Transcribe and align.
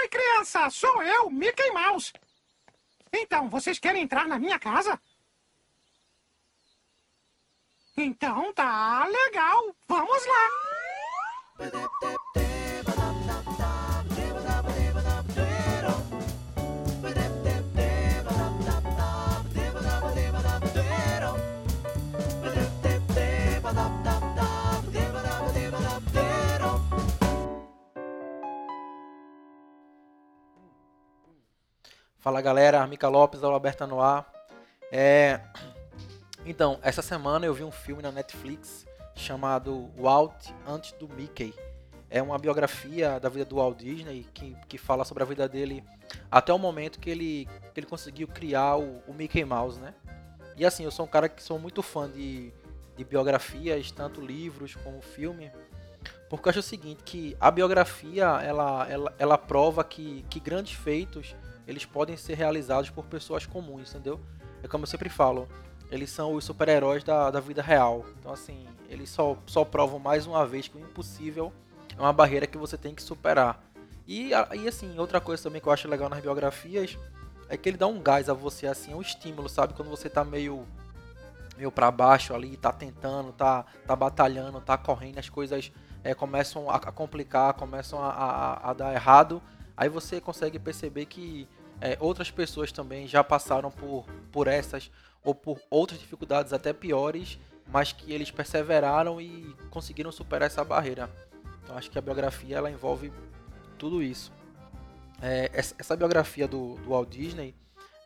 Oi, 0.00 0.08
criança! 0.08 0.70
Sou 0.70 1.02
eu, 1.02 1.30
Mickey 1.30 1.70
Mouse. 1.72 2.10
Então, 3.12 3.50
vocês 3.50 3.78
querem 3.78 4.02
entrar 4.02 4.26
na 4.26 4.38
minha 4.38 4.58
casa? 4.58 4.98
Então 7.96 8.50
tá 8.54 9.06
legal. 9.06 9.76
Vamos 9.86 10.26
lá. 10.26 10.48
Fala 32.30 32.42
galera, 32.42 32.86
Mica 32.86 33.08
Lopes, 33.08 33.42
Aula 33.42 33.56
Aberta 33.56 33.88
no 33.88 34.00
ar. 34.00 34.32
É... 34.92 35.40
Então, 36.46 36.78
essa 36.80 37.02
semana 37.02 37.44
eu 37.44 37.52
vi 37.52 37.64
um 37.64 37.72
filme 37.72 38.00
na 38.00 38.12
Netflix 38.12 38.86
chamado 39.16 39.90
Walt 39.98 40.46
Antes 40.64 40.92
do 40.92 41.08
Mickey. 41.08 41.52
É 42.08 42.22
uma 42.22 42.38
biografia 42.38 43.18
da 43.18 43.28
vida 43.28 43.44
do 43.44 43.56
Walt 43.56 43.78
Disney 43.78 44.24
que, 44.32 44.56
que 44.68 44.78
fala 44.78 45.04
sobre 45.04 45.24
a 45.24 45.26
vida 45.26 45.48
dele 45.48 45.82
até 46.30 46.52
o 46.52 46.58
momento 46.58 47.00
que 47.00 47.10
ele, 47.10 47.48
que 47.74 47.80
ele 47.80 47.88
conseguiu 47.88 48.28
criar 48.28 48.76
o, 48.76 49.02
o 49.08 49.12
Mickey 49.12 49.44
Mouse, 49.44 49.80
né? 49.80 49.92
E 50.56 50.64
assim, 50.64 50.84
eu 50.84 50.92
sou 50.92 51.06
um 51.06 51.08
cara 51.08 51.28
que 51.28 51.42
sou 51.42 51.58
muito 51.58 51.82
fã 51.82 52.08
de, 52.08 52.52
de 52.96 53.02
biografias, 53.02 53.90
tanto 53.90 54.20
livros 54.20 54.76
como 54.76 55.02
filme, 55.02 55.50
porque 56.28 56.46
eu 56.46 56.50
acho 56.50 56.60
o 56.60 56.62
seguinte, 56.62 57.02
que 57.04 57.36
a 57.40 57.50
biografia, 57.50 58.40
ela, 58.40 58.86
ela, 58.88 59.14
ela 59.18 59.36
prova 59.36 59.82
que, 59.82 60.24
que 60.30 60.38
grandes 60.38 60.74
feitos 60.74 61.34
eles 61.70 61.84
podem 61.84 62.16
ser 62.16 62.34
realizados 62.34 62.90
por 62.90 63.04
pessoas 63.04 63.46
comuns, 63.46 63.90
entendeu? 63.90 64.20
É 64.62 64.68
como 64.68 64.82
eu 64.82 64.88
sempre 64.88 65.08
falo, 65.08 65.48
eles 65.90 66.10
são 66.10 66.34
os 66.34 66.44
super-heróis 66.44 67.04
da, 67.04 67.30
da 67.30 67.40
vida 67.40 67.62
real. 67.62 68.04
Então, 68.18 68.32
assim, 68.32 68.66
eles 68.88 69.08
só, 69.08 69.38
só 69.46 69.64
provam 69.64 69.98
mais 69.98 70.26
uma 70.26 70.44
vez 70.44 70.66
que 70.66 70.76
o 70.76 70.80
impossível 70.80 71.52
é 71.96 72.00
uma 72.00 72.12
barreira 72.12 72.46
que 72.46 72.58
você 72.58 72.76
tem 72.76 72.94
que 72.94 73.02
superar. 73.02 73.64
E, 74.06 74.30
e, 74.30 74.68
assim, 74.68 74.98
outra 74.98 75.20
coisa 75.20 75.44
também 75.44 75.60
que 75.60 75.68
eu 75.68 75.72
acho 75.72 75.88
legal 75.88 76.08
nas 76.08 76.20
biografias 76.20 76.98
é 77.48 77.56
que 77.56 77.68
ele 77.68 77.78
dá 77.78 77.86
um 77.86 78.02
gás 78.02 78.28
a 78.28 78.34
você, 78.34 78.66
assim, 78.66 78.92
um 78.92 79.00
estímulo, 79.00 79.48
sabe? 79.48 79.74
Quando 79.74 79.88
você 79.88 80.10
tá 80.10 80.24
meio 80.24 80.66
meio 81.56 81.70
para 81.70 81.90
baixo 81.90 82.34
ali, 82.34 82.56
tá 82.56 82.72
tentando, 82.72 83.32
tá, 83.32 83.66
tá 83.86 83.94
batalhando, 83.94 84.62
tá 84.62 84.78
correndo, 84.78 85.18
as 85.18 85.28
coisas 85.28 85.70
é, 86.02 86.14
começam 86.14 86.70
a, 86.70 86.76
a, 86.76 86.90
complicar, 86.90 87.52
começam 87.52 88.02
a, 88.02 88.08
a, 88.08 88.70
a 88.70 88.72
dar 88.72 88.94
errado, 88.94 89.42
aí 89.76 89.86
você 89.86 90.22
consegue 90.22 90.58
perceber 90.58 91.04
que 91.04 91.46
é, 91.80 91.96
outras 92.00 92.30
pessoas 92.30 92.72
também 92.72 93.06
já 93.06 93.22
passaram 93.22 93.70
por, 93.70 94.04
por 94.30 94.46
essas 94.46 94.90
ou 95.22 95.34
por 95.34 95.60
outras 95.70 96.00
dificuldades 96.00 96.52
até 96.52 96.72
piores, 96.72 97.38
mas 97.66 97.92
que 97.92 98.12
eles 98.12 98.30
perseveraram 98.30 99.20
e 99.20 99.54
conseguiram 99.70 100.10
superar 100.10 100.46
essa 100.46 100.64
barreira. 100.64 101.10
Então 101.62 101.76
acho 101.76 101.90
que 101.90 101.98
a 101.98 102.02
biografia 102.02 102.56
ela 102.56 102.70
envolve 102.70 103.12
tudo 103.78 104.02
isso. 104.02 104.32
É, 105.22 105.50
essa, 105.52 105.74
essa, 105.78 105.96
biografia 105.96 106.48
do, 106.48 106.76
do, 106.76 106.90
Walt 106.90 107.10
Disney 107.10 107.54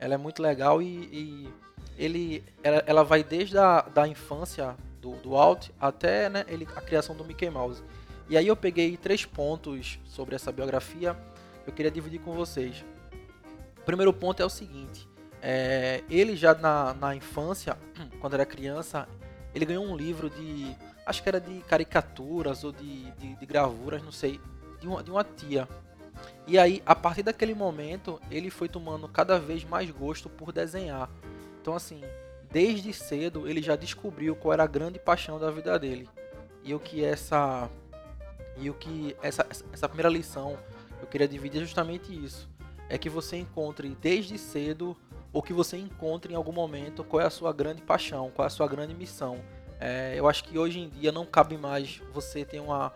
ela 0.00 0.14
é 0.14 0.16
muito 0.16 0.42
legal 0.42 0.82
e, 0.82 0.86
e 0.86 1.54
ele, 1.96 2.44
ela, 2.62 2.82
ela, 2.86 3.04
vai 3.04 3.22
desde 3.22 3.56
a 3.56 3.82
da 3.82 4.08
infância 4.08 4.76
do, 5.00 5.12
do 5.18 5.30
Walt 5.30 5.68
até 5.80 6.28
né, 6.28 6.44
ele, 6.48 6.66
a 6.74 6.80
criação 6.80 7.14
do 7.14 7.24
Mickey 7.24 7.48
Mouse. 7.48 7.82
E 8.28 8.36
aí 8.36 8.48
eu 8.48 8.56
peguei 8.56 8.96
três 8.96 9.24
pontos 9.24 10.00
sobre 10.04 10.34
essa 10.34 10.50
biografia 10.50 11.16
eu 11.66 11.72
queria 11.72 11.90
dividir 11.90 12.20
com 12.20 12.32
vocês. 12.32 12.84
O 13.84 13.92
primeiro 13.94 14.14
ponto 14.14 14.40
é 14.40 14.46
o 14.46 14.48
seguinte: 14.48 15.06
é, 15.42 16.02
ele 16.08 16.34
já 16.34 16.54
na, 16.54 16.94
na 16.94 17.14
infância, 17.14 17.76
quando 18.18 18.32
era 18.32 18.46
criança, 18.46 19.06
ele 19.54 19.66
ganhou 19.66 19.84
um 19.84 19.94
livro 19.94 20.30
de. 20.30 20.74
Acho 21.04 21.22
que 21.22 21.28
era 21.28 21.38
de 21.38 21.60
caricaturas 21.68 22.64
ou 22.64 22.72
de, 22.72 23.10
de, 23.10 23.34
de 23.34 23.44
gravuras, 23.44 24.02
não 24.02 24.10
sei, 24.10 24.40
de 24.80 24.88
uma, 24.88 25.02
de 25.02 25.10
uma 25.10 25.22
tia. 25.22 25.68
E 26.46 26.58
aí, 26.58 26.82
a 26.86 26.94
partir 26.94 27.22
daquele 27.22 27.54
momento, 27.54 28.18
ele 28.30 28.48
foi 28.48 28.70
tomando 28.70 29.06
cada 29.06 29.38
vez 29.38 29.64
mais 29.64 29.90
gosto 29.90 30.30
por 30.30 30.50
desenhar. 30.50 31.10
Então, 31.60 31.74
assim, 31.74 32.00
desde 32.50 32.90
cedo 32.90 33.46
ele 33.46 33.60
já 33.60 33.76
descobriu 33.76 34.34
qual 34.34 34.54
era 34.54 34.62
a 34.62 34.66
grande 34.66 34.98
paixão 34.98 35.38
da 35.38 35.50
vida 35.50 35.78
dele. 35.78 36.08
E 36.62 36.74
o 36.74 36.80
que 36.80 37.04
essa 37.04 37.68
e 38.56 38.70
o 38.70 38.72
que 38.72 39.14
essa, 39.20 39.46
essa 39.70 39.86
primeira 39.86 40.08
lição 40.08 40.58
eu 41.02 41.06
queria 41.06 41.28
dividir 41.28 41.60
é 41.60 41.64
justamente 41.66 42.10
isso 42.10 42.53
é 42.88 42.98
que 42.98 43.08
você 43.08 43.36
encontre 43.36 43.96
desde 44.00 44.38
cedo 44.38 44.96
ou 45.32 45.42
que 45.42 45.52
você 45.52 45.76
encontre 45.76 46.32
em 46.32 46.36
algum 46.36 46.52
momento 46.52 47.02
qual 47.02 47.20
é 47.20 47.26
a 47.26 47.30
sua 47.30 47.52
grande 47.52 47.82
paixão, 47.82 48.30
qual 48.34 48.44
é 48.44 48.46
a 48.46 48.50
sua 48.50 48.68
grande 48.68 48.94
missão. 48.94 49.40
É, 49.80 50.14
eu 50.16 50.28
acho 50.28 50.44
que 50.44 50.56
hoje 50.56 50.78
em 50.78 50.88
dia 50.88 51.10
não 51.10 51.26
cabe 51.26 51.56
mais 51.56 52.00
você 52.12 52.44
ter 52.44 52.60
uma, 52.60 52.92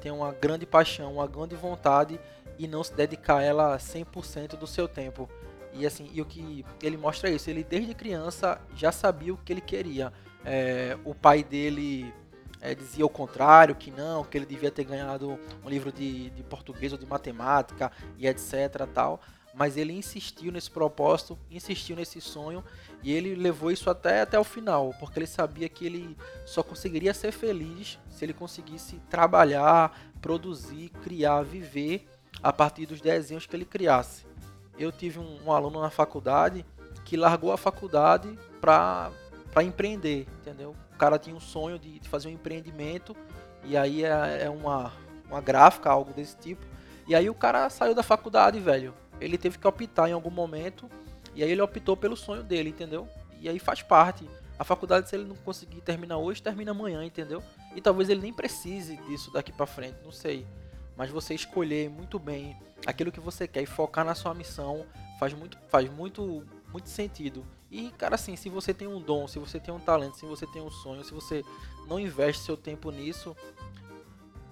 ter 0.00 0.10
uma 0.10 0.32
grande 0.32 0.66
paixão, 0.66 1.14
uma 1.14 1.26
grande 1.26 1.54
vontade 1.54 2.18
e 2.58 2.66
não 2.66 2.82
se 2.82 2.92
dedicar 2.94 3.38
a 3.38 3.42
ela 3.42 3.76
100% 3.78 4.56
do 4.56 4.66
seu 4.66 4.88
tempo. 4.88 5.28
E 5.72 5.86
assim, 5.86 6.10
e 6.12 6.20
o 6.20 6.24
que 6.24 6.64
ele 6.82 6.96
mostra 6.96 7.30
é 7.30 7.34
isso, 7.34 7.48
ele 7.50 7.62
desde 7.62 7.94
criança 7.94 8.60
já 8.74 8.90
sabia 8.90 9.32
o 9.32 9.36
que 9.36 9.52
ele 9.52 9.60
queria. 9.60 10.12
É, 10.44 10.96
o 11.04 11.14
pai 11.14 11.44
dele 11.44 12.12
é, 12.60 12.74
dizia 12.74 13.04
o 13.04 13.08
contrário, 13.08 13.74
que 13.74 13.90
não, 13.90 14.24
que 14.24 14.36
ele 14.36 14.46
devia 14.46 14.70
ter 14.70 14.84
ganhado 14.84 15.38
um 15.64 15.68
livro 15.68 15.92
de, 15.92 16.30
de 16.30 16.42
português 16.42 16.92
ou 16.92 16.98
de 16.98 17.06
matemática 17.06 17.92
e 18.18 18.26
etc. 18.26 18.86
tal. 18.92 19.20
Mas 19.54 19.76
ele 19.76 19.92
insistiu 19.92 20.52
nesse 20.52 20.70
propósito, 20.70 21.38
insistiu 21.50 21.96
nesse 21.96 22.20
sonho 22.20 22.62
e 23.02 23.12
ele 23.12 23.34
levou 23.34 23.70
isso 23.70 23.88
até, 23.88 24.20
até 24.20 24.38
o 24.38 24.44
final, 24.44 24.94
porque 25.00 25.18
ele 25.18 25.26
sabia 25.26 25.68
que 25.68 25.86
ele 25.86 26.16
só 26.44 26.62
conseguiria 26.62 27.14
ser 27.14 27.32
feliz 27.32 27.98
se 28.10 28.24
ele 28.24 28.34
conseguisse 28.34 29.00
trabalhar, 29.08 29.98
produzir, 30.20 30.90
criar, 31.02 31.42
viver 31.42 32.06
a 32.42 32.52
partir 32.52 32.84
dos 32.84 33.00
desenhos 33.00 33.46
que 33.46 33.56
ele 33.56 33.64
criasse. 33.64 34.26
Eu 34.78 34.92
tive 34.92 35.18
um, 35.18 35.38
um 35.46 35.52
aluno 35.52 35.80
na 35.80 35.88
faculdade 35.88 36.64
que 37.06 37.16
largou 37.16 37.52
a 37.52 37.56
faculdade 37.56 38.38
para 38.60 39.12
empreender, 39.62 40.26
entendeu? 40.40 40.76
O 40.96 40.98
cara 40.98 41.18
tinha 41.18 41.36
um 41.36 41.40
sonho 41.40 41.78
de, 41.78 41.98
de 41.98 42.08
fazer 42.08 42.28
um 42.28 42.32
empreendimento 42.32 43.14
e 43.62 43.76
aí 43.76 44.02
é, 44.02 44.44
é, 44.44 44.50
uma, 44.50 44.90
uma 45.28 45.42
gráfica, 45.42 45.90
algo 45.90 46.10
desse 46.14 46.34
tipo. 46.38 46.64
E 47.06 47.14
aí 47.14 47.28
o 47.28 47.34
cara 47.34 47.68
saiu 47.68 47.94
da 47.94 48.02
faculdade, 48.02 48.58
velho. 48.58 48.94
Ele 49.20 49.36
teve 49.36 49.58
que 49.58 49.68
optar 49.68 50.08
em 50.08 50.12
algum 50.12 50.30
momento 50.30 50.90
e 51.34 51.42
aí 51.42 51.50
ele 51.50 51.60
optou 51.60 51.98
pelo 51.98 52.16
sonho 52.16 52.42
dele, 52.42 52.70
entendeu? 52.70 53.06
E 53.42 53.48
aí 53.48 53.58
faz 53.58 53.82
parte. 53.82 54.26
A 54.58 54.64
faculdade, 54.64 55.06
se 55.10 55.14
ele 55.14 55.24
não 55.24 55.36
conseguir 55.36 55.82
terminar 55.82 56.16
hoje, 56.16 56.42
termina 56.42 56.70
amanhã, 56.70 57.04
entendeu? 57.04 57.42
E 57.74 57.80
talvez 57.82 58.08
ele 58.08 58.22
nem 58.22 58.32
precise 58.32 58.96
disso 59.08 59.30
daqui 59.30 59.52
para 59.52 59.66
frente, 59.66 59.98
não 60.02 60.12
sei. 60.12 60.46
Mas 60.96 61.10
você 61.10 61.34
escolher 61.34 61.90
muito 61.90 62.18
bem 62.18 62.56
aquilo 62.86 63.12
que 63.12 63.20
você 63.20 63.46
quer 63.46 63.60
e 63.60 63.66
focar 63.66 64.02
na 64.02 64.14
sua 64.14 64.32
missão 64.32 64.86
faz 65.20 65.34
muito, 65.34 65.58
faz 65.68 65.90
muito, 65.90 66.42
muito 66.72 66.88
sentido. 66.88 67.44
E, 67.70 67.90
cara, 67.92 68.14
assim, 68.14 68.36
se 68.36 68.48
você 68.48 68.72
tem 68.72 68.86
um 68.86 69.00
dom, 69.00 69.26
se 69.26 69.38
você 69.38 69.58
tem 69.58 69.74
um 69.74 69.80
talento, 69.80 70.16
se 70.16 70.26
você 70.26 70.46
tem 70.46 70.62
um 70.62 70.70
sonho, 70.70 71.04
se 71.04 71.12
você 71.12 71.44
não 71.88 71.98
investe 71.98 72.42
seu 72.42 72.56
tempo 72.56 72.90
nisso, 72.90 73.36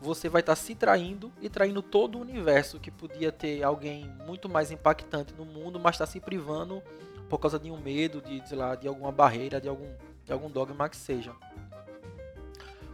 você 0.00 0.28
vai 0.28 0.40
estar 0.40 0.52
tá 0.52 0.56
se 0.56 0.74
traindo 0.74 1.32
e 1.40 1.48
traindo 1.48 1.80
todo 1.80 2.18
o 2.18 2.20
universo 2.20 2.80
que 2.80 2.90
podia 2.90 3.32
ter 3.32 3.62
alguém 3.62 4.06
muito 4.26 4.48
mais 4.48 4.70
impactante 4.70 5.32
no 5.34 5.44
mundo, 5.44 5.78
mas 5.78 5.94
está 5.94 6.06
se 6.06 6.20
privando 6.20 6.82
por 7.28 7.38
causa 7.38 7.58
de 7.58 7.70
um 7.70 7.78
medo, 7.78 8.20
de, 8.20 8.46
sei 8.46 8.58
lá, 8.58 8.74
de 8.74 8.86
alguma 8.86 9.10
barreira, 9.10 9.60
de 9.60 9.68
algum, 9.68 9.90
de 10.24 10.32
algum 10.32 10.50
dogma 10.50 10.88
que 10.88 10.96
seja. 10.96 11.32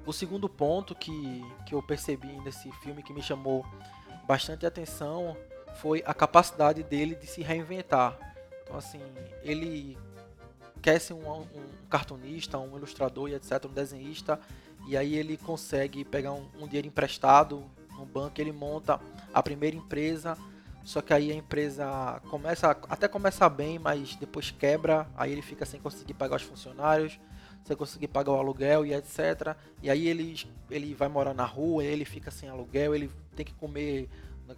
O 0.07 0.13
segundo 0.13 0.49
ponto 0.49 0.95
que, 0.95 1.45
que 1.67 1.75
eu 1.75 1.83
percebi 1.83 2.29
nesse 2.41 2.71
filme 2.83 3.03
que 3.03 3.13
me 3.13 3.23
chamou 3.23 3.65
bastante 4.27 4.65
atenção 4.65 5.37
foi 5.75 6.03
a 6.07 6.15
capacidade 6.15 6.83
dele 6.83 7.15
de 7.15 7.27
se 7.27 7.43
reinventar. 7.43 8.19
Então, 8.63 8.77
assim, 8.77 9.01
ele 9.43 9.99
quer 10.81 10.99
ser 11.01 11.15
um, 11.15 11.31
um, 11.31 11.47
cartunista, 11.89 12.59
um 12.59 12.77
ilustrador 12.77 13.29
e 13.29 13.35
etc, 13.35 13.65
um 13.67 13.73
desenhista, 13.73 14.41
e 14.87 14.97
aí 14.97 15.15
ele 15.15 15.37
consegue 15.37 16.05
pegar 16.05 16.33
um, 16.33 16.47
um 16.59 16.67
dinheiro 16.67 16.89
emprestado 16.89 17.65
no 17.97 18.07
banco, 18.07 18.41
ele 18.41 18.53
monta 18.53 19.01
a 19.33 19.43
primeira 19.43 19.77
empresa, 19.77 20.37
só 20.83 21.03
que 21.03 21.13
aí 21.13 21.31
a 21.31 21.35
empresa 21.35 22.21
começa 22.31 22.71
até 22.71 23.07
começa 23.07 23.49
bem, 23.49 23.79
mas 23.79 24.17
depois 24.17 24.51
quebra, 24.51 25.07
aí 25.17 25.33
ele 25.33 25.43
fica 25.43 25.67
sem 25.67 25.79
conseguir 25.79 26.15
pagar 26.15 26.37
os 26.37 26.43
funcionários, 26.43 27.21
sem 27.65 27.77
conseguir 27.77 28.09
pagar 28.09 28.33
o 28.33 28.39
aluguel 28.39 28.87
e 28.87 28.95
etc. 28.95 29.55
E 29.83 29.91
aí 29.91 30.09
ele, 30.09 30.41
ele 30.71 30.95
vai 30.95 31.09
morar 31.09 31.35
na 31.35 31.45
rua, 31.45 31.85
ele 31.85 32.05
fica 32.05 32.31
sem 32.31 32.49
aluguel, 32.49 32.95
ele 32.95 33.11
tem 33.37 33.45
que 33.45 33.53
comer 33.55 34.09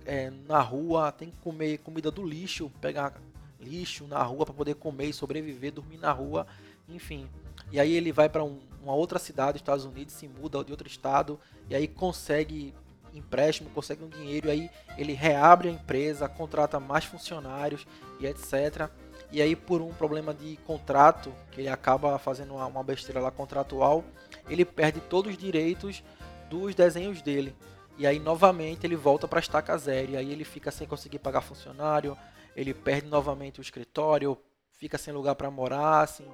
é, 0.07 0.31
na 0.49 0.61
rua, 0.61 1.13
tem 1.13 1.31
que 1.31 1.39
comer 1.39 1.79
comida 1.79 2.11
do 2.11 2.25
lixo, 2.25 2.71
pegar 2.81 3.15
lixo 3.63 4.07
na 4.07 4.23
rua 4.23 4.45
para 4.45 4.55
poder 4.55 4.75
comer 4.75 5.07
e 5.07 5.13
sobreviver, 5.13 5.73
dormir 5.73 5.99
na 5.99 6.13
rua, 6.13 6.47
enfim. 6.89 7.29
E 7.71 7.81
aí 7.81 7.95
ele 7.95 8.13
vai 8.13 8.29
para 8.29 8.45
um, 8.45 8.61
uma 8.83 8.95
outra 8.95 9.19
cidade 9.19 9.53
dos 9.53 9.63
Estados 9.63 9.85
Unidos, 9.85 10.15
se 10.15 10.29
muda 10.29 10.63
de 10.65 10.73
outro 10.73 10.87
estado 10.87 11.39
e 11.71 11.75
aí 11.75 11.87
consegue 11.87 12.75
empréstimo, 13.15 13.71
consegue 13.71 14.03
um 14.05 14.09
dinheiro, 14.09 14.49
e 14.49 14.51
aí 14.51 14.71
ele 14.97 15.13
reabre 15.13 15.69
a 15.69 15.73
empresa, 15.73 16.29
contrata 16.29 16.81
mais 16.81 17.05
funcionários 17.05 17.87
e 18.19 18.27
etc. 18.27 18.91
E 19.31 19.41
aí, 19.41 19.57
por 19.57 19.81
um 19.81 19.93
problema 19.93 20.35
de 20.35 20.57
contrato, 20.67 21.33
que 21.51 21.63
ele 21.63 21.69
acaba 21.69 22.19
fazendo 22.19 22.55
uma, 22.55 22.83
besteira 22.83 23.19
lá 23.19 23.31
contratual, 23.31 24.05
ele 24.49 24.65
perde 24.65 25.01
todos 25.01 25.33
os 25.33 25.39
direitos 25.39 26.03
dos 26.51 26.75
desenhos 26.75 27.23
dele. 27.23 27.55
E 27.97 28.07
aí, 28.07 28.19
novamente, 28.19 28.87
ele 28.87 28.97
volta 28.97 29.27
para 29.27 29.41
estaca 29.41 29.77
zero. 29.79 30.13
E 30.13 30.17
aí, 30.19 30.31
ele 30.31 30.45
fica 30.45 30.71
sem 30.71 30.87
conseguir 30.87 31.19
pagar 31.19 31.41
funcionário, 31.41 32.17
ele 32.55 32.75
perde 32.75 33.09
novamente 33.09 33.61
o 33.61 33.63
escritório, 33.63 34.37
fica 34.73 34.99
sem 34.99 35.13
lugar 35.13 35.35
para 35.35 35.51
morar, 35.51 36.03
assim. 36.03 36.27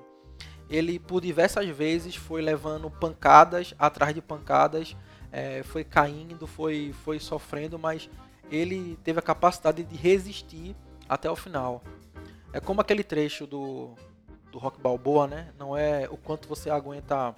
Ele, 0.68 0.98
por 0.98 1.20
diversas 1.20 1.68
vezes, 1.68 2.14
foi 2.14 2.42
levando 2.42 2.90
pancadas 2.90 3.74
atrás 3.78 4.14
de 4.14 4.20
pancadas, 4.20 4.96
é, 5.32 5.62
foi 5.62 5.84
caindo, 5.84 6.46
foi, 6.46 6.94
foi 7.04 7.18
sofrendo, 7.18 7.78
mas 7.78 8.08
ele 8.50 8.98
teve 9.04 9.18
a 9.18 9.22
capacidade 9.22 9.82
de 9.82 9.96
resistir 9.96 10.74
até 11.08 11.30
o 11.30 11.36
final. 11.36 11.82
É 12.52 12.60
como 12.60 12.80
aquele 12.80 13.04
trecho 13.04 13.46
do, 13.46 13.94
do 14.50 14.58
Rock 14.58 14.80
Balboa, 14.80 15.26
né? 15.26 15.52
Não 15.58 15.76
é 15.76 16.08
o 16.10 16.16
quanto 16.16 16.48
você 16.48 16.70
aguenta. 16.70 17.34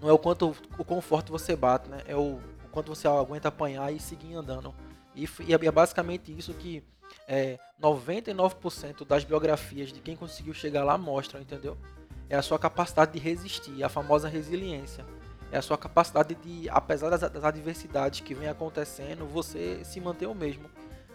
Não 0.00 0.08
é 0.08 0.12
o 0.12 0.18
quanto 0.18 0.54
o 0.78 0.84
conforto 0.84 1.32
você 1.32 1.56
bate, 1.56 1.88
né? 1.88 2.02
É 2.06 2.16
o, 2.16 2.36
o 2.36 2.68
quanto 2.70 2.94
você 2.94 3.08
aguenta 3.08 3.48
apanhar 3.48 3.92
e 3.92 3.98
seguir 3.98 4.34
andando. 4.34 4.74
E, 5.14 5.28
e 5.46 5.54
é 5.54 5.70
basicamente 5.70 6.36
isso 6.36 6.52
que 6.54 6.84
é, 7.28 7.58
99% 7.80 9.06
das 9.06 9.24
biografias 9.24 9.92
de 9.92 10.00
quem 10.00 10.16
conseguiu 10.16 10.54
chegar 10.54 10.84
lá 10.84 10.96
mostram, 10.96 11.40
entendeu? 11.40 11.76
É 12.28 12.36
a 12.36 12.42
sua 12.42 12.58
capacidade 12.58 13.12
de 13.12 13.18
resistir, 13.18 13.82
a 13.82 13.88
famosa 13.88 14.28
resiliência. 14.28 15.04
É 15.52 15.58
a 15.58 15.62
sua 15.62 15.78
capacidade 15.78 16.34
de, 16.34 16.68
apesar 16.68 17.10
das, 17.10 17.20
das 17.20 17.44
adversidades 17.44 18.20
que 18.20 18.34
vem 18.34 18.48
acontecendo, 18.48 19.26
você 19.26 19.80
se 19.84 20.00
manter 20.00 20.26
o 20.26 20.34
mesmo. 20.34 20.68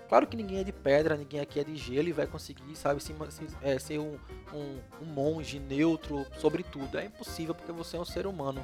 Claro 0.07 0.27
que 0.27 0.35
ninguém 0.35 0.59
é 0.59 0.63
de 0.63 0.73
pedra, 0.73 1.15
ninguém 1.15 1.39
aqui 1.39 1.59
é 1.59 1.63
de 1.63 1.75
gelo 1.75 2.09
e 2.09 2.11
vai 2.11 2.27
conseguir, 2.27 2.75
sabe, 2.75 3.01
se, 3.01 3.13
se, 3.29 3.47
é, 3.61 3.79
ser 3.79 3.97
um, 3.97 4.19
um, 4.53 4.79
um, 5.01 5.05
monge 5.05 5.57
neutro 5.57 6.25
sobre 6.38 6.63
tudo. 6.63 6.97
É 6.97 7.05
impossível 7.05 7.55
porque 7.55 7.71
você 7.71 7.95
é 7.95 7.99
um 7.99 8.05
ser 8.05 8.27
humano. 8.27 8.61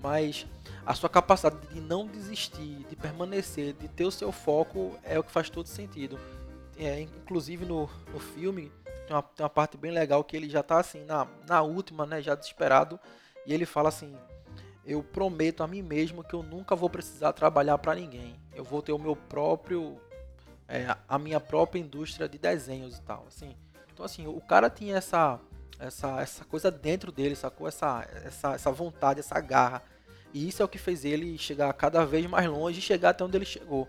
Mas 0.00 0.46
a 0.86 0.94
sua 0.94 1.08
capacidade 1.08 1.56
de 1.72 1.80
não 1.80 2.06
desistir, 2.06 2.86
de 2.88 2.94
permanecer, 2.94 3.72
de 3.72 3.88
ter 3.88 4.04
o 4.04 4.10
seu 4.12 4.30
foco 4.30 4.96
é 5.02 5.18
o 5.18 5.24
que 5.24 5.32
faz 5.32 5.50
todo 5.50 5.66
sentido. 5.66 6.16
É, 6.78 7.00
inclusive 7.00 7.64
no, 7.64 7.90
no 8.12 8.20
filme 8.20 8.70
tem 9.06 9.16
uma, 9.16 9.22
tem 9.22 9.42
uma 9.42 9.50
parte 9.50 9.76
bem 9.76 9.90
legal 9.90 10.22
que 10.22 10.36
ele 10.36 10.48
já 10.48 10.60
está 10.60 10.78
assim, 10.78 11.04
na, 11.04 11.26
na 11.46 11.62
última, 11.62 12.06
né, 12.06 12.22
já 12.22 12.34
desesperado, 12.34 13.00
e 13.44 13.52
ele 13.52 13.66
fala 13.66 13.88
assim: 13.88 14.14
Eu 14.84 15.02
prometo 15.02 15.62
a 15.62 15.66
mim 15.66 15.82
mesmo 15.82 16.22
que 16.22 16.34
eu 16.34 16.42
nunca 16.42 16.76
vou 16.76 16.88
precisar 16.88 17.32
trabalhar 17.32 17.78
para 17.78 17.94
ninguém. 17.94 18.38
Eu 18.54 18.64
vou 18.64 18.80
ter 18.82 18.92
o 18.92 18.98
meu 18.98 19.16
próprio 19.16 20.00
é, 20.68 20.94
a 21.08 21.18
minha 21.18 21.40
própria 21.40 21.80
indústria 21.80 22.28
de 22.28 22.38
desenhos 22.38 22.98
e 22.98 23.02
tal, 23.02 23.24
assim. 23.26 23.56
Então 23.92 24.04
assim, 24.04 24.26
o 24.26 24.40
cara 24.40 24.70
tinha 24.70 24.96
essa 24.96 25.40
essa, 25.78 26.20
essa 26.20 26.44
coisa 26.44 26.70
dentro 26.70 27.12
dele, 27.12 27.36
sacou? 27.36 27.68
Essa, 27.68 28.06
essa, 28.24 28.54
essa 28.54 28.70
vontade, 28.70 29.20
essa 29.20 29.40
garra. 29.40 29.82
E 30.34 30.48
isso 30.48 30.60
é 30.60 30.64
o 30.64 30.68
que 30.68 30.78
fez 30.78 31.04
ele 31.04 31.38
chegar 31.38 31.72
cada 31.72 32.04
vez 32.04 32.26
mais 32.26 32.46
longe 32.48 32.80
e 32.80 32.82
chegar 32.82 33.10
até 33.10 33.24
onde 33.24 33.36
ele 33.36 33.44
chegou. 33.44 33.88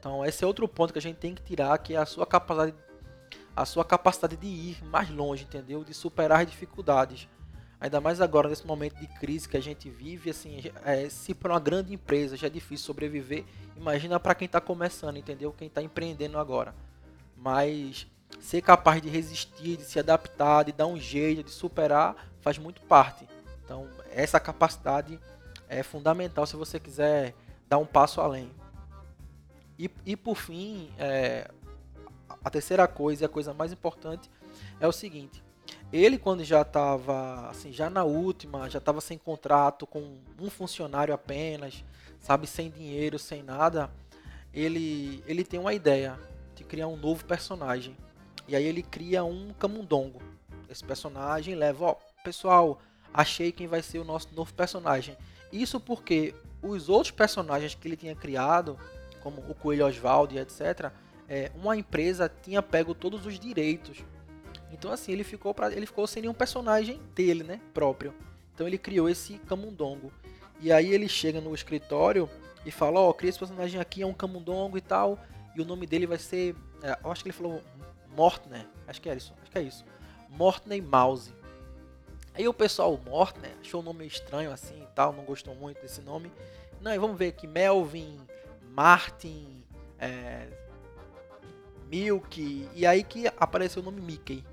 Então 0.00 0.24
esse 0.24 0.42
é 0.42 0.46
outro 0.46 0.66
ponto 0.66 0.92
que 0.92 0.98
a 0.98 1.02
gente 1.02 1.18
tem 1.18 1.34
que 1.34 1.42
tirar, 1.42 1.76
que 1.78 1.94
é 1.94 1.98
a 1.98 2.06
sua 2.06 2.26
capacidade, 2.26 2.74
a 3.54 3.64
sua 3.66 3.84
capacidade 3.84 4.36
de 4.36 4.46
ir 4.46 4.84
mais 4.84 5.10
longe, 5.10 5.44
entendeu? 5.44 5.84
De 5.84 5.92
superar 5.92 6.40
as 6.40 6.46
dificuldades. 6.46 7.28
Ainda 7.78 8.00
mais 8.00 8.20
agora, 8.20 8.48
nesse 8.48 8.66
momento 8.66 8.96
de 8.96 9.06
crise 9.06 9.48
que 9.48 9.56
a 9.56 9.62
gente 9.62 9.88
vive, 9.88 10.30
assim, 10.30 10.62
é, 10.84 11.08
se 11.08 11.34
para 11.34 11.52
uma 11.52 11.60
grande 11.60 11.94
empresa 11.94 12.36
já 12.36 12.46
é 12.46 12.50
difícil 12.50 12.84
sobreviver, 12.84 13.44
imagina 13.76 14.20
para 14.20 14.34
quem 14.34 14.46
está 14.46 14.60
começando, 14.60 15.16
entendeu? 15.16 15.52
Quem 15.52 15.68
está 15.68 15.80
empreendendo 15.80 16.38
agora. 16.38 16.74
Mas 17.36 18.06
ser 18.38 18.60
capaz 18.60 19.00
de 19.00 19.08
resistir, 19.08 19.78
de 19.78 19.84
se 19.84 19.98
adaptar, 19.98 20.64
de 20.64 20.72
dar 20.72 20.86
um 20.86 20.98
jeito, 20.98 21.42
de 21.42 21.50
superar, 21.50 22.30
faz 22.40 22.58
muito 22.58 22.82
parte. 22.82 23.26
Então, 23.64 23.88
essa 24.10 24.38
capacidade 24.38 25.18
é 25.68 25.82
fundamental 25.82 26.46
se 26.46 26.56
você 26.56 26.78
quiser 26.78 27.34
dar 27.66 27.78
um 27.78 27.86
passo 27.86 28.20
além. 28.20 28.50
E, 29.80 29.90
e 30.04 30.14
por 30.14 30.36
fim, 30.36 30.90
é, 30.98 31.50
a 32.44 32.50
terceira 32.50 32.86
coisa 32.86 33.24
e 33.24 33.26
a 33.26 33.30
coisa 33.30 33.54
mais 33.54 33.72
importante 33.72 34.30
é 34.78 34.86
o 34.86 34.92
seguinte: 34.92 35.42
ele, 35.90 36.18
quando 36.18 36.44
já 36.44 36.60
estava, 36.60 37.48
assim, 37.48 37.72
já 37.72 37.88
na 37.88 38.04
última, 38.04 38.68
já 38.68 38.76
estava 38.78 39.00
sem 39.00 39.16
contrato, 39.16 39.86
com 39.86 40.18
um 40.38 40.50
funcionário 40.50 41.14
apenas, 41.14 41.82
sabe, 42.20 42.46
sem 42.46 42.68
dinheiro, 42.70 43.18
sem 43.18 43.42
nada, 43.42 43.90
ele, 44.52 45.24
ele 45.26 45.44
tem 45.44 45.58
uma 45.58 45.72
ideia 45.72 46.20
de 46.54 46.62
criar 46.62 46.86
um 46.86 46.96
novo 46.96 47.24
personagem. 47.24 47.96
E 48.46 48.54
aí 48.54 48.64
ele 48.64 48.82
cria 48.82 49.24
um 49.24 49.54
camundongo. 49.58 50.20
Esse 50.68 50.84
personagem 50.84 51.54
leva, 51.54 51.86
ó, 51.86 51.96
pessoal, 52.22 52.82
achei 53.14 53.50
quem 53.50 53.66
vai 53.66 53.80
ser 53.80 53.98
o 53.98 54.04
nosso 54.04 54.28
novo 54.34 54.52
personagem. 54.52 55.16
Isso 55.50 55.80
porque 55.80 56.34
os 56.62 56.90
outros 56.90 57.12
personagens 57.12 57.74
que 57.74 57.88
ele 57.88 57.96
tinha 57.96 58.14
criado, 58.14 58.78
como 59.22 59.40
o 59.48 59.54
Coelho 59.54 59.86
Oswald 59.86 60.36
etc., 60.38 60.90
é, 61.28 61.50
uma 61.54 61.76
empresa 61.76 62.30
tinha 62.42 62.60
pego 62.60 62.94
todos 62.94 63.24
os 63.24 63.38
direitos 63.38 64.04
então 64.72 64.92
assim, 64.92 65.12
ele 65.12 65.24
ficou 65.24 65.52
para 65.52 65.72
ele 65.72 65.86
ficou 65.86 66.06
sem 66.06 66.22
nenhum 66.22 66.34
personagem 66.34 67.00
dele, 67.14 67.42
né, 67.42 67.60
próprio. 67.74 68.14
Então 68.54 68.66
ele 68.66 68.78
criou 68.78 69.08
esse 69.08 69.38
camundongo. 69.38 70.12
E 70.60 70.70
aí 70.70 70.92
ele 70.92 71.08
chega 71.08 71.40
no 71.40 71.54
escritório 71.54 72.28
e 72.64 72.70
fala, 72.70 73.00
ó, 73.00 73.08
oh, 73.08 73.14
criei 73.14 73.30
esse 73.30 73.38
personagem 73.38 73.80
aqui, 73.80 74.02
é 74.02 74.06
um 74.06 74.12
camundongo 74.12 74.76
e 74.76 74.80
tal, 74.80 75.18
e 75.56 75.62
o 75.62 75.64
nome 75.64 75.86
dele 75.86 76.06
vai 76.06 76.18
ser, 76.18 76.54
é, 76.82 76.98
eu 77.02 77.10
acho 77.10 77.22
que 77.22 77.30
ele 77.30 77.36
falou 77.36 77.62
Mortner, 78.14 78.66
acho 78.86 79.00
que 79.00 79.08
é 79.08 79.14
isso, 79.14 79.32
acho 79.40 79.50
que 79.50 79.58
é 79.58 79.62
isso. 79.62 79.84
Mortney 80.28 80.82
Mouse. 80.82 81.32
Aí 82.34 82.46
o 82.46 82.52
pessoal 82.52 83.00
Mortner 83.06 83.52
achou 83.60 83.80
o 83.80 83.82
nome 83.82 84.06
estranho 84.06 84.52
assim 84.52 84.82
e 84.82 84.86
tal, 84.94 85.12
não 85.12 85.24
gostou 85.24 85.54
muito 85.54 85.80
desse 85.80 86.02
nome. 86.02 86.30
Não, 86.80 86.94
e 86.94 86.98
vamos 86.98 87.18
ver 87.18 87.28
aqui, 87.28 87.46
Melvin, 87.46 88.18
Martin, 88.70 89.64
é, 89.98 90.48
Milk, 91.88 92.68
e 92.74 92.86
aí 92.86 93.02
que 93.02 93.26
apareceu 93.38 93.82
o 93.82 93.84
nome 93.84 94.00
Mickey. 94.00 94.44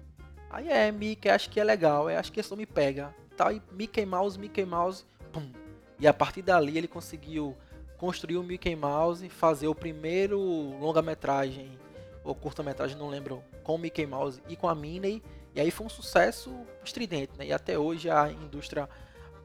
Aí 0.49 0.69
é, 0.69 0.91
Mickey, 0.91 1.29
acho 1.29 1.49
que 1.49 1.59
é 1.59 1.63
legal, 1.63 2.09
é, 2.09 2.17
acho 2.17 2.31
que 2.31 2.39
isso 2.39 2.55
me 2.57 2.65
pega. 2.65 3.13
Tal, 3.35 3.51
e 3.51 3.61
Mickey 3.71 4.05
Mouse, 4.05 4.39
Mickey 4.39 4.65
Mouse, 4.65 5.05
pum. 5.31 5.51
E 5.99 6.07
a 6.07 6.13
partir 6.13 6.41
dali 6.41 6.77
ele 6.77 6.87
conseguiu 6.87 7.55
construir 7.97 8.37
o 8.37 8.43
Mickey 8.43 8.75
Mouse, 8.75 9.27
fazer 9.29 9.67
o 9.67 9.75
primeiro 9.75 10.39
longa-metragem, 10.79 11.77
ou 12.23 12.35
curta-metragem, 12.35 12.97
não 12.97 13.09
lembro, 13.09 13.43
com 13.63 13.75
o 13.75 13.77
Mickey 13.77 14.05
Mouse 14.05 14.41
e 14.47 14.55
com 14.55 14.67
a 14.67 14.75
Minnie. 14.75 15.23
E 15.55 15.61
aí 15.61 15.71
foi 15.71 15.85
um 15.85 15.89
sucesso 15.89 16.53
estridente, 16.83 17.33
né? 17.37 17.47
E 17.47 17.53
até 17.53 17.77
hoje 17.77 18.09
a 18.09 18.29
indústria 18.31 18.87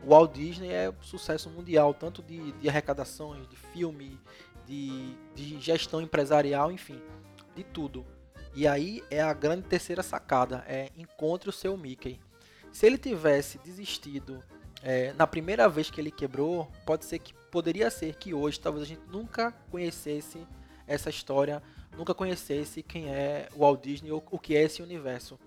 Walt 0.05 0.33
Disney 0.33 0.73
é 0.73 0.91
um 0.91 1.03
sucesso 1.03 1.49
mundial, 1.49 1.95
tanto 1.95 2.23
de, 2.23 2.53
de 2.53 2.69
arrecadações, 2.69 3.49
de 3.49 3.57
filme, 3.57 4.19
de, 4.67 5.15
de 5.35 5.61
gestão 5.61 6.01
empresarial, 6.01 6.71
enfim, 6.71 7.01
de 7.55 7.65
tudo. 7.65 8.05
E 8.55 8.67
aí 8.67 9.03
é 9.11 9.21
a 9.21 9.33
grande 9.33 9.63
terceira 9.63 10.03
sacada, 10.03 10.65
é 10.67 10.91
encontre 10.97 11.49
o 11.49 11.53
seu 11.53 11.77
Mickey. 11.77 12.21
Se 12.71 12.87
ele 12.87 12.99
tivesse 12.99 13.59
desistido 13.59 14.43
é, 14.83 15.13
na 15.13 15.27
primeira 15.27 15.69
vez 15.69 15.91
que 15.91 16.01
ele 16.01 16.11
quebrou, 16.11 16.71
pode 16.85 17.05
ser 17.05 17.19
que 17.19 17.33
poderia 17.51 17.91
ser 17.91 18.17
que 18.17 18.35
hoje 18.35 18.59
talvez 18.59 18.85
a 18.85 18.89
gente 18.89 19.03
nunca 19.11 19.53
conhecesse 19.71 20.47
essa 20.87 21.09
história, 21.09 21.63
nunca 21.97 22.15
conhecesse 22.15 22.83
quem 22.83 23.09
é 23.09 23.49
o 23.55 23.61
Walt 23.61 23.83
Disney 23.83 24.11
ou 24.11 24.23
o 24.31 24.39
que 24.39 24.57
é 24.57 24.63
esse 24.63 24.83
universo. 24.83 25.39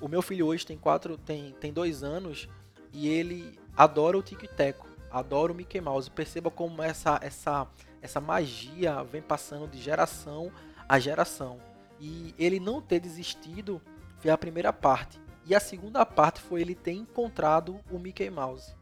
O 0.00 0.08
meu 0.08 0.22
filho 0.22 0.46
hoje 0.46 0.66
tem 0.66 0.76
quatro, 0.76 1.16
tem, 1.16 1.52
tem 1.60 1.72
dois 1.72 2.02
anos 2.02 2.48
e 2.92 3.08
ele 3.08 3.58
adora 3.76 4.18
o 4.18 4.22
Tico 4.22 4.44
e 4.44 4.48
Teco, 4.48 4.88
adora 5.12 5.52
o 5.52 5.54
Mickey 5.54 5.80
Mouse. 5.80 6.10
Perceba 6.10 6.50
como 6.50 6.82
essa 6.82 7.18
essa 7.22 7.66
essa 8.00 8.20
magia 8.20 9.02
vem 9.04 9.22
passando 9.22 9.68
de 9.68 9.80
geração 9.80 10.50
a 10.88 10.98
geração. 10.98 11.58
E 12.00 12.34
ele 12.38 12.58
não 12.58 12.80
ter 12.80 13.00
desistido 13.00 13.80
foi 14.18 14.30
a 14.30 14.38
primeira 14.38 14.72
parte. 14.72 15.20
E 15.46 15.54
a 15.54 15.60
segunda 15.60 16.04
parte 16.04 16.40
foi 16.40 16.60
ele 16.60 16.74
ter 16.74 16.92
encontrado 16.92 17.80
o 17.90 17.98
Mickey 17.98 18.30
Mouse. 18.30 18.74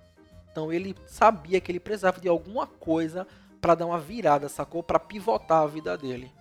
Então 0.50 0.72
ele 0.72 0.96
sabia 1.06 1.60
que 1.60 1.70
ele 1.70 1.80
precisava 1.80 2.20
de 2.20 2.28
alguma 2.28 2.66
coisa 2.66 3.26
para 3.60 3.74
dar 3.74 3.86
uma 3.86 3.98
virada, 3.98 4.48
sacou? 4.48 4.82
Para 4.82 4.98
pivotar 4.98 5.62
a 5.62 5.66
vida 5.66 5.96
dele. 5.96 6.32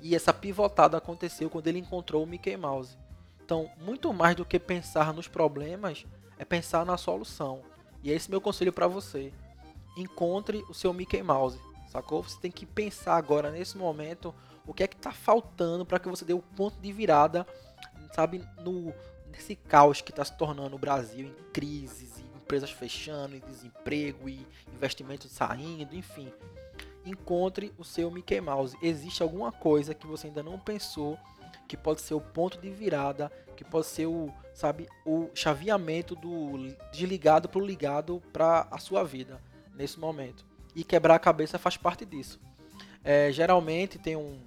E 0.00 0.14
essa 0.14 0.32
pivotada 0.32 0.96
aconteceu 0.96 1.48
quando 1.48 1.66
ele 1.66 1.78
encontrou 1.78 2.22
o 2.22 2.26
Mickey 2.26 2.56
Mouse. 2.56 2.96
Então, 3.44 3.70
muito 3.80 4.12
mais 4.12 4.36
do 4.36 4.44
que 4.44 4.58
pensar 4.58 5.12
nos 5.14 5.28
problemas, 5.28 6.04
é 6.38 6.44
pensar 6.44 6.84
na 6.84 6.96
solução. 6.96 7.62
E 8.06 8.12
esse 8.12 8.28
é 8.28 8.30
meu 8.30 8.40
conselho 8.40 8.72
para 8.72 8.86
você. 8.86 9.32
Encontre 9.96 10.64
o 10.68 10.74
seu 10.74 10.92
Mickey 10.92 11.24
Mouse, 11.24 11.58
sacou? 11.90 12.22
Você 12.22 12.38
tem 12.38 12.52
que 12.52 12.64
pensar 12.64 13.16
agora, 13.16 13.50
nesse 13.50 13.76
momento, 13.76 14.32
o 14.64 14.72
que 14.72 14.84
é 14.84 14.86
que 14.86 14.94
está 14.94 15.10
faltando 15.10 15.84
para 15.84 15.98
que 15.98 16.08
você 16.08 16.24
dê 16.24 16.32
o 16.32 16.40
ponto 16.40 16.78
de 16.78 16.92
virada, 16.92 17.44
sabe, 18.14 18.46
no 18.62 18.94
nesse 19.28 19.56
caos 19.56 20.00
que 20.00 20.12
está 20.12 20.24
se 20.24 20.36
tornando 20.38 20.76
o 20.76 20.78
Brasil 20.78 21.26
em 21.26 21.52
crises, 21.52 22.16
e 22.18 22.36
empresas 22.36 22.70
fechando, 22.70 23.34
e 23.34 23.40
desemprego 23.40 24.28
e 24.28 24.46
investimentos 24.72 25.32
saindo, 25.32 25.92
enfim. 25.92 26.32
encontre 27.04 27.74
o 27.76 27.82
seu 27.82 28.08
Mickey 28.08 28.40
Mouse. 28.40 28.78
Existe 28.80 29.20
alguma 29.20 29.50
coisa 29.50 29.94
que 29.94 30.06
você 30.06 30.28
ainda 30.28 30.44
não 30.44 30.60
pensou 30.60 31.18
que 31.66 31.76
pode 31.76 32.00
ser 32.00 32.14
o 32.14 32.20
ponto 32.20 32.58
de 32.58 32.70
virada, 32.70 33.30
que 33.56 33.64
pode 33.64 33.86
ser 33.86 34.06
o, 34.06 34.32
sabe, 34.54 34.88
o 35.04 35.30
chaveamento 35.34 36.14
do 36.14 36.74
desligado 36.92 37.48
para 37.48 37.60
o 37.60 37.66
ligado 37.66 38.22
para 38.32 38.66
a 38.70 38.78
sua 38.78 39.04
vida 39.04 39.40
nesse 39.74 39.98
momento. 39.98 40.44
E 40.74 40.84
quebrar 40.84 41.14
a 41.14 41.18
cabeça 41.18 41.58
faz 41.58 41.76
parte 41.76 42.04
disso. 42.04 42.40
É, 43.02 43.30
geralmente 43.32 43.98
tem 43.98 44.16
um, 44.16 44.38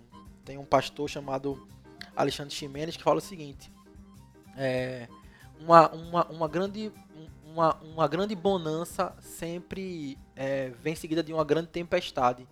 tem 0.44 0.58
um 0.58 0.66
pastor 0.66 1.10
chamado 1.10 1.68
Alexandre 2.16 2.54
Ximenes 2.54 2.98
que 2.98 3.04
fala 3.04 3.18
o 3.18 3.22
seguinte: 3.22 3.72
é, 4.58 5.08
uma, 5.60 5.90
uma, 5.90 6.26
uma, 6.28 6.48
grande, 6.48 6.92
uma, 7.46 7.76
uma 7.78 8.08
grande 8.08 8.36
bonança 8.36 9.16
sempre 9.20 10.18
é, 10.36 10.70
vem 10.82 10.96
seguida 10.96 11.24
de 11.24 11.34
uma 11.34 11.44
grande 11.44 11.70
tempestade. 11.70 12.48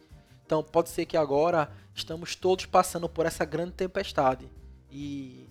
Então 0.48 0.64
pode 0.64 0.90
ser 0.90 1.06
que 1.06 1.18
agora 1.18 1.70
estamos 1.94 2.34
todos 2.34 2.66
passando 2.66 3.10
por 3.10 3.26
essa 3.26 3.44
grande 3.44 3.74
tempestade 3.74 4.50
e 4.90 5.46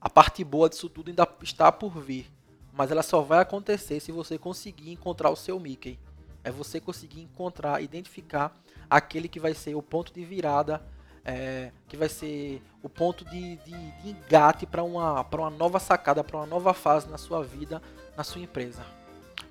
a 0.00 0.08
parte 0.08 0.42
boa 0.42 0.66
disso 0.66 0.88
tudo 0.88 1.10
ainda 1.10 1.28
está 1.42 1.70
por 1.70 1.90
vir, 2.00 2.26
mas 2.72 2.90
ela 2.90 3.02
só 3.02 3.20
vai 3.20 3.40
acontecer 3.40 4.00
se 4.00 4.10
você 4.10 4.38
conseguir 4.38 4.92
encontrar 4.92 5.28
o 5.28 5.36
seu 5.36 5.60
Mickey. 5.60 5.98
É 6.42 6.50
você 6.50 6.80
conseguir 6.80 7.20
encontrar, 7.20 7.82
identificar 7.82 8.56
aquele 8.88 9.28
que 9.28 9.38
vai 9.38 9.52
ser 9.52 9.74
o 9.74 9.82
ponto 9.82 10.10
de 10.10 10.24
virada, 10.24 10.82
é, 11.22 11.70
que 11.86 11.98
vai 11.98 12.08
ser 12.08 12.62
o 12.82 12.88
ponto 12.88 13.26
de, 13.26 13.56
de, 13.56 13.90
de 14.02 14.08
engate 14.08 14.64
para 14.64 14.82
uma, 14.82 15.20
uma 15.20 15.50
nova 15.50 15.78
sacada, 15.78 16.24
para 16.24 16.38
uma 16.38 16.46
nova 16.46 16.72
fase 16.72 17.06
na 17.10 17.18
sua 17.18 17.44
vida, 17.44 17.82
na 18.16 18.24
sua 18.24 18.40
empresa. 18.40 18.82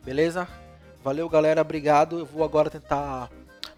Beleza? 0.03 0.47
Valeu, 1.03 1.29
galera. 1.29 1.61
Obrigado. 1.61 2.17
Eu 2.17 2.25
vou 2.25 2.43
agora 2.43 2.71
tentar 2.71 3.29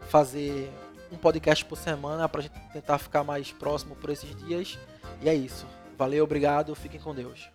fazer 0.08 0.72
um 1.12 1.18
podcast 1.18 1.63
por 1.65 1.77
semana 1.77 2.27
para 2.30 2.39
a 2.39 2.44
gente 2.44 2.60
tentar 2.72 2.98
ficar 2.98 3.24
mais 3.24 3.51
próximo 3.51 3.96
por 3.96 4.10
esses 4.10 4.36
dias. 4.46 4.80
E 5.22 5.30
é 5.30 5.36
isso. 5.36 5.65
Valeu, 5.98 6.24
obrigado. 6.24 6.74
Fiquem 6.74 7.00
com 7.00 7.13
Deus. 7.13 7.50